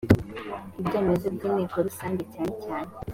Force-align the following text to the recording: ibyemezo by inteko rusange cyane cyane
ibyemezo 0.81 1.27
by 1.35 1.43
inteko 1.47 1.75
rusange 1.87 2.23
cyane 2.33 2.51
cyane 2.63 2.91